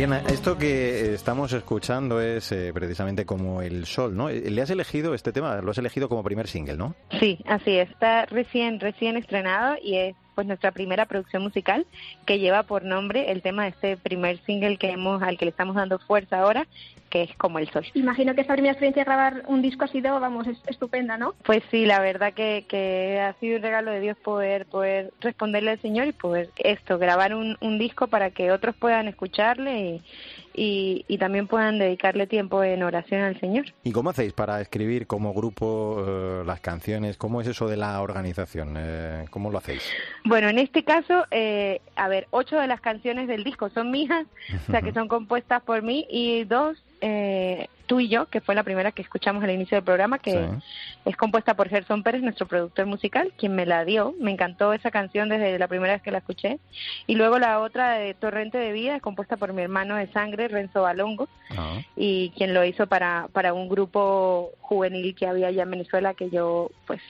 [0.00, 4.30] Mariana, esto que estamos escuchando es eh, precisamente como el sol, ¿no?
[4.30, 5.60] Eh, ¿Le has elegido este tema?
[5.60, 6.94] Lo has elegido como primer single, ¿no?
[7.20, 7.90] Sí, así es.
[7.90, 11.84] Está recién, recién estrenado y es pues nuestra primera producción musical
[12.24, 15.50] que lleva por nombre el tema de este primer single que hemos al que le
[15.50, 16.66] estamos dando fuerza ahora
[17.10, 17.84] que es como el sol.
[17.92, 21.34] Imagino que esta primera experiencia de grabar un disco ha sido, vamos, estupenda, ¿no?
[21.42, 25.72] Pues sí, la verdad que, que ha sido un regalo de Dios poder, poder responderle
[25.72, 30.02] al Señor y poder esto, grabar un, un disco para que otros puedan escucharle y,
[30.54, 33.66] y, y, también puedan dedicarle tiempo en oración al Señor.
[33.84, 37.16] ¿Y cómo hacéis para escribir como grupo eh, las canciones?
[37.16, 38.74] ¿Cómo es eso de la organización?
[38.76, 39.82] Eh, ¿Cómo lo hacéis?
[40.24, 44.26] Bueno, en este caso, eh, a ver, ocho de las canciones del disco son mías,
[44.68, 48.54] o sea que son compuestas por mí y dos eh, Tú y yo, que fue
[48.54, 50.38] la primera que escuchamos al inicio del programa, que sí.
[51.06, 54.14] es compuesta por Gerson Pérez, nuestro productor musical, quien me la dio.
[54.20, 56.60] Me encantó esa canción desde la primera vez que la escuché.
[57.08, 60.46] Y luego la otra de Torrente de Vida, es compuesta por mi hermano de sangre,
[60.46, 61.80] Renzo Balongo, ah.
[61.96, 66.30] y quien lo hizo para, para un grupo juvenil que había allá en Venezuela, que
[66.30, 67.00] yo, pues,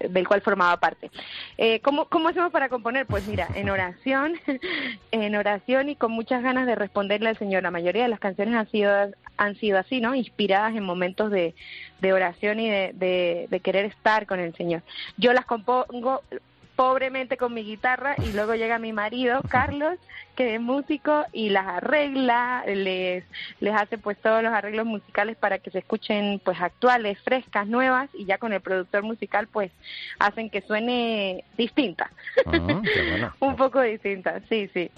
[0.00, 1.12] del cual formaba parte.
[1.58, 3.06] Eh, ¿cómo, ¿Cómo hacemos para componer?
[3.06, 4.34] Pues mira, en oración,
[5.12, 7.62] en oración y con muchas ganas de responderle al Señor.
[7.62, 8.90] La mayoría de las canciones han sido,
[9.36, 10.16] han sido así, ¿no?
[10.26, 11.54] Inspiradas en momentos de,
[12.00, 14.82] de oración y de, de, de, querer estar con el Señor.
[15.16, 16.22] Yo las compongo
[16.76, 19.98] pobremente con mi guitarra y luego llega mi marido Carlos
[20.34, 23.24] que es músico y las arregla les
[23.60, 28.10] les hace pues todos los arreglos musicales para que se escuchen pues actuales frescas nuevas
[28.14, 29.70] y ya con el productor musical pues
[30.18, 32.10] hacen que suene distinta
[32.46, 32.82] ah, bueno.
[33.40, 34.90] un poco distinta sí sí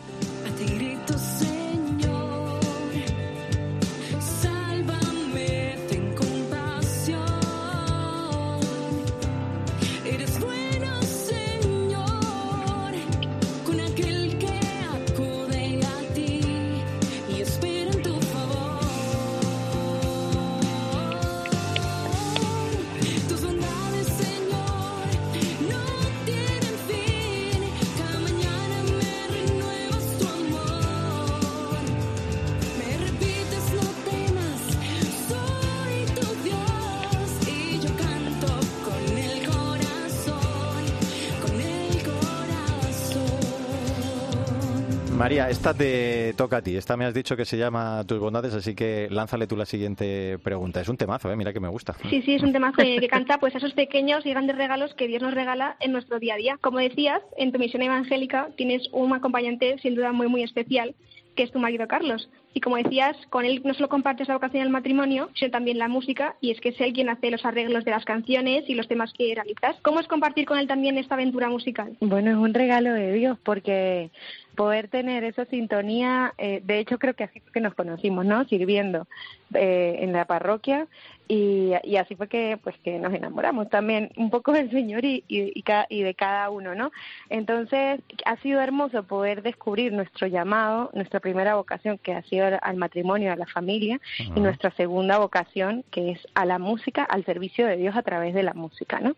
[45.16, 46.76] María, esta te toca a ti.
[46.76, 50.38] Esta me has dicho que se llama Tus bondades, así que lánzale tú la siguiente
[50.38, 50.81] pregunta.
[50.83, 51.37] Es un temazo, ¿eh?
[51.37, 51.94] mira que me gusta.
[52.11, 55.22] Sí, sí, es un temazo que canta pues esos pequeños y grandes regalos que Dios
[55.22, 56.59] nos regala en nuestro día a día.
[56.61, 60.94] Como decías, en tu misión evangélica tienes un acompañante sin duda muy, muy especial,
[61.35, 62.29] que es tu marido Carlos.
[62.52, 65.88] Y como decías, con él no solo compartes la vocación del matrimonio, sino también la
[65.88, 68.88] música, y es que es él quien hace los arreglos de las canciones y los
[68.88, 69.76] temas que realizas.
[69.83, 71.96] ¿Cómo es compartir con él también esta aventura musical?
[72.00, 74.11] Bueno, es un regalo de Dios, porque
[74.57, 78.45] poder tener esa sintonía, eh, de hecho creo que así fue que nos conocimos, ¿no?
[78.47, 79.07] Sirviendo
[79.55, 80.88] eh, en la parroquia
[81.29, 85.25] y, y, así fue que pues que nos enamoramos también un poco del Señor y,
[85.29, 85.53] y,
[85.88, 86.92] y, de cada uno, ¿no?
[87.31, 92.77] Entonces ha sido hermoso poder descubrir nuestro llamado, nuestra primera vocación que ha sido al
[92.77, 94.37] matrimonio, a la familia, uh -huh.
[94.37, 98.35] y nuestra segunda vocación que es a la música, al servicio de Dios a través
[98.35, 99.16] de la música, ¿no?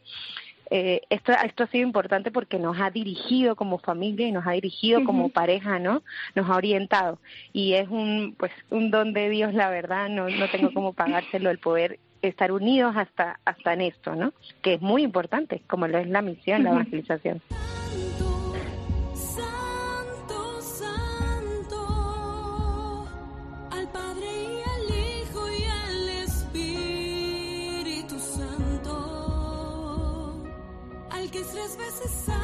[0.70, 4.52] Eh, esto, esto ha sido importante porque nos ha dirigido como familia y nos ha
[4.52, 5.06] dirigido uh -huh.
[5.06, 6.02] como pareja, ¿no?
[6.34, 7.18] Nos ha orientado
[7.52, 11.50] y es un pues un don de Dios, la verdad, no, no tengo cómo pagárselo
[11.50, 14.32] el poder estar unidos hasta hasta en esto, ¿no?
[14.62, 16.64] Que es muy importante, como lo es la misión, uh -huh.
[16.64, 17.40] la evangelización.
[31.98, 32.37] Tres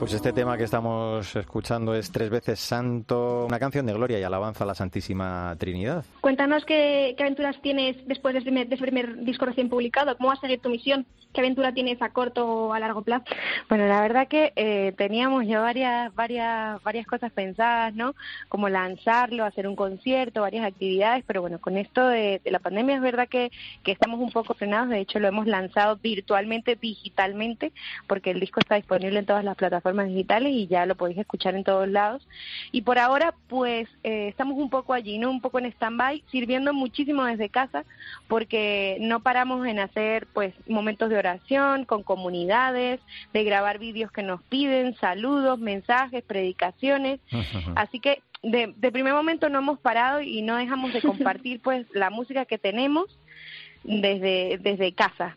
[0.00, 4.22] Pues este tema que estamos escuchando es tres veces santo, una canción de gloria y
[4.22, 6.06] alabanza a la Santísima Trinidad.
[6.22, 10.16] Cuéntanos qué, qué aventuras tienes después de ese primer, de ese primer disco recién publicado,
[10.16, 11.04] cómo va a seguir tu misión.
[11.34, 13.24] ¿Qué aventura tienes a corto o a largo plazo?
[13.68, 18.16] Bueno, la verdad que eh, teníamos ya varias, varias, varias cosas pensadas, ¿no?
[18.48, 22.96] Como lanzarlo, hacer un concierto, varias actividades, pero bueno, con esto de, de la pandemia
[22.96, 23.52] es verdad que,
[23.84, 24.88] que estamos un poco frenados.
[24.88, 27.70] De hecho, lo hemos lanzado virtualmente, digitalmente,
[28.08, 31.54] porque el disco está disponible en todas las plataformas digitales y ya lo podéis escuchar
[31.54, 32.26] en todos lados.
[32.72, 35.30] Y por ahora, pues, eh, estamos un poco allí, ¿no?
[35.30, 37.84] Un poco en stand-by, sirviendo muchísimo desde casa,
[38.28, 43.00] porque no paramos en hacer, pues, momentos de oración, con comunidades,
[43.32, 47.20] de grabar vídeos que nos piden, saludos, mensajes, predicaciones.
[47.76, 51.86] Así que de, de, primer momento no hemos parado y no dejamos de compartir pues
[51.92, 53.06] la música que tenemos
[53.84, 55.36] desde, desde casa.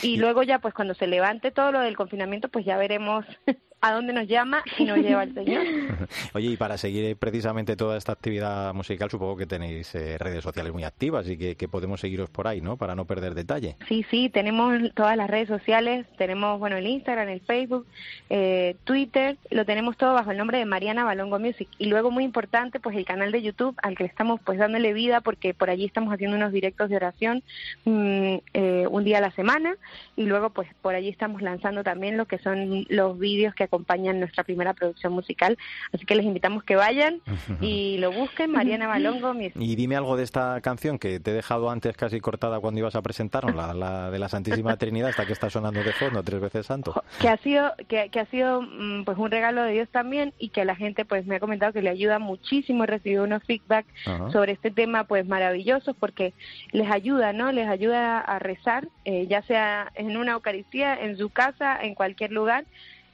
[0.00, 3.24] Y luego ya pues cuando se levante todo lo del confinamiento pues ya veremos
[3.88, 5.64] a dónde nos llama y nos lleva el Señor.
[6.34, 10.72] Oye, y para seguir precisamente toda esta actividad musical, supongo que tenéis eh, redes sociales
[10.72, 12.76] muy activas y que, que podemos seguiros por ahí, ¿no?
[12.76, 13.76] Para no perder detalle.
[13.88, 17.86] Sí, sí, tenemos todas las redes sociales, tenemos, bueno, el Instagram, el Facebook,
[18.30, 21.68] eh, Twitter, lo tenemos todo bajo el nombre de Mariana Balongo Music.
[21.78, 24.92] Y luego, muy importante, pues el canal de YouTube al que le estamos pues dándole
[24.92, 27.42] vida porque por allí estamos haciendo unos directos de oración
[27.84, 29.76] mm, eh, un día a la semana
[30.16, 33.75] y luego pues por allí estamos lanzando también lo que son los vídeos que acompañan
[34.18, 35.58] nuestra primera producción musical.
[35.92, 37.20] Así que les invitamos que vayan
[37.60, 39.56] y lo busquen, Mariana Balongo Music.
[39.56, 42.96] Y dime algo de esta canción que te he dejado antes casi cortada cuando ibas
[42.96, 46.66] a presentarnos, la, de la Santísima Trinidad, esta que está sonando de fondo, tres veces
[46.66, 47.02] santo.
[47.20, 50.50] que ha sido que, que ha sido mm, pues un regalo de Dios también y
[50.50, 53.86] que la gente pues me ha comentado que le ayuda muchísimo he recibido unos feedback
[54.06, 54.30] Ajá.
[54.30, 56.34] sobre este tema pues maravillosos porque
[56.72, 61.30] les ayuda no les ayuda a rezar eh, ya sea en una Eucaristía en su
[61.30, 62.64] casa en cualquier lugar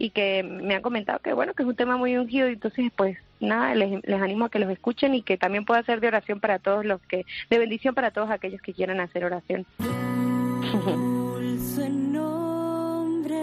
[0.03, 2.91] y que me han comentado que bueno que es un tema muy ungido y entonces
[2.97, 6.09] pues nada les, les animo a que los escuchen y que también pueda ser de
[6.09, 9.65] oración para todos los que de bendición para todos aquellos que quieran hacer oración.
[9.79, 13.37] Dulce nombre,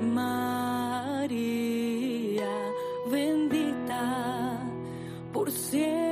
[0.00, 1.28] María,
[3.10, 4.60] bendita,
[5.30, 6.03] por siempre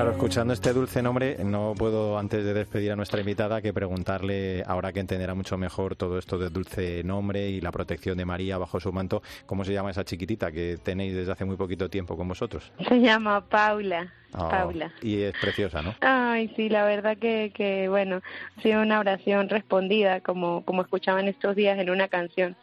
[0.00, 4.64] Claro, escuchando este dulce nombre, no puedo antes de despedir a nuestra invitada que preguntarle,
[4.66, 8.56] ahora que entenderá mucho mejor todo esto del dulce nombre y la protección de María
[8.56, 12.16] bajo su manto, ¿cómo se llama esa chiquitita que tenéis desde hace muy poquito tiempo
[12.16, 12.72] con vosotros?
[12.88, 15.94] se llama Paula Oh, Paula Y es preciosa, ¿no?
[16.00, 18.22] Ay, sí, la verdad que, que bueno,
[18.56, 22.56] ha sido una oración respondida, como, como escuchaban estos días en una canción.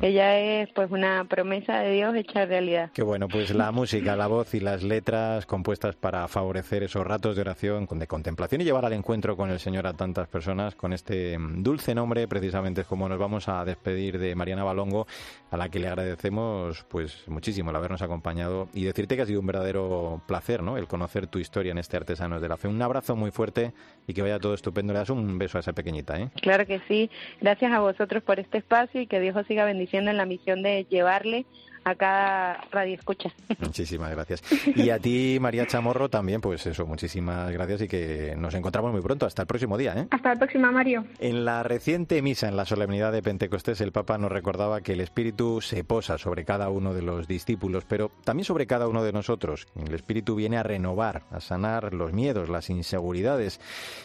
[0.00, 2.90] Ella es pues una promesa de Dios hecha realidad.
[2.94, 7.34] Qué bueno, pues la música, la voz y las letras compuestas para favorecer esos ratos
[7.34, 10.92] de oración, de contemplación y llevar al encuentro con el Señor a tantas personas con
[10.92, 15.08] este mm, dulce nombre, precisamente es como nos vamos a despedir de Mariana Balongo,
[15.50, 19.40] a la que le agradecemos pues muchísimo el habernos acompañado y decirte que ha sido
[19.40, 20.76] un verdadero placer, ¿no?
[20.76, 22.68] El conocer tu historia en este Artesanos de la Fe.
[22.68, 23.72] Un abrazo muy fuerte
[24.06, 24.92] y que vaya todo estupendo.
[24.92, 26.28] Le das un beso a esa pequeñita, ¿eh?
[26.40, 27.10] Claro que sí.
[27.40, 30.62] Gracias a vosotros por este espacio y que Dios os siga bendiciendo en la misión
[30.62, 31.46] de llevarle
[31.84, 33.30] a cada radio escucha.
[33.60, 34.42] Muchísimas gracias.
[34.74, 39.00] Y a ti, María Chamorro, también, pues eso, muchísimas gracias y que nos encontramos muy
[39.00, 39.26] pronto.
[39.26, 40.06] Hasta el próximo día, ¿eh?
[40.10, 41.04] Hasta la próxima, Mario.
[41.18, 45.00] En la reciente misa en la solemnidad de Pentecostés, el Papa nos recordaba que el
[45.00, 49.12] Espíritu se posa sobre cada uno de los discípulos, pero también sobre cada uno de
[49.12, 49.66] nosotros.
[49.76, 53.60] El Espíritu viene a renovar, a sanar los miedos, las inseguridades.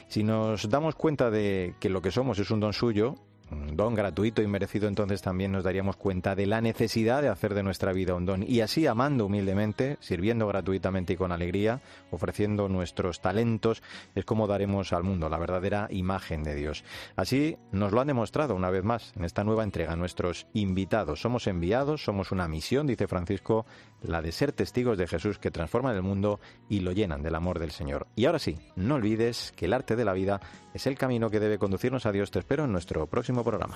[0.07, 3.15] Si nos damos cuenta de que lo que somos es un don suyo,
[3.73, 7.63] don gratuito y merecido, entonces también nos daríamos cuenta de la necesidad de hacer de
[7.63, 8.43] nuestra vida un don.
[8.47, 11.81] Y así, amando humildemente, sirviendo gratuitamente y con alegría,
[12.11, 13.81] ofreciendo nuestros talentos,
[14.15, 16.83] es como daremos al mundo la verdadera imagen de Dios.
[17.15, 21.21] Así nos lo han demostrado una vez más en esta nueva entrega nuestros invitados.
[21.21, 23.65] Somos enviados, somos una misión, dice Francisco,
[24.01, 26.39] la de ser testigos de Jesús que transforman el mundo
[26.69, 28.07] y lo llenan del amor del Señor.
[28.15, 30.41] Y ahora sí, no olvides que el arte de la vida
[30.73, 32.31] es el camino que debe conducirnos a Dios.
[32.31, 33.75] Te espero en nuestro próximo programa.